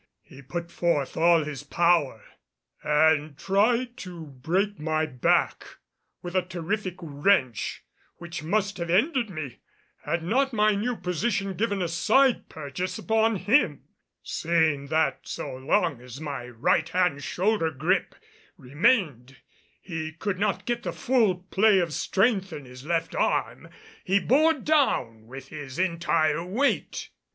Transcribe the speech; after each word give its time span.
He 0.23 0.41
put 0.41 0.71
forth 0.71 1.15
all 1.15 1.43
his 1.43 1.61
power 1.61 2.23
and 2.81 3.37
tried 3.37 3.97
to 3.97 4.25
break 4.25 4.79
my 4.79 5.05
back 5.05 5.77
with 6.23 6.33
a 6.33 6.41
terrific 6.41 6.95
wrench 6.99 7.83
which 8.15 8.41
must 8.41 8.79
have 8.79 8.89
ended 8.89 9.29
me 9.29 9.59
had 10.03 10.23
not 10.23 10.53
my 10.53 10.73
new 10.73 10.95
position 10.95 11.53
given 11.53 11.83
a 11.83 11.87
side 11.87 12.49
purchase 12.49 12.97
upon 12.97 13.35
him. 13.35 13.83
Seeing 14.23 14.87
that 14.87 15.27
so 15.27 15.55
long 15.55 16.01
as 16.01 16.19
my 16.19 16.47
right 16.47 16.89
hand 16.89 17.23
shoulder 17.23 17.69
gripe 17.69 18.15
remained 18.57 19.37
he 19.79 20.11
could 20.13 20.39
not 20.39 20.65
get 20.65 20.81
the 20.81 20.93
full 20.93 21.43
play 21.51 21.77
of 21.77 21.93
strength 21.93 22.51
in 22.51 22.65
his 22.65 22.87
left 22.87 23.13
arm, 23.13 23.69
he 24.03 24.19
bore 24.19 24.53
down 24.55 25.27
with 25.27 25.49
his 25.49 25.77
entire 25.77 26.43
weight. 26.43 27.11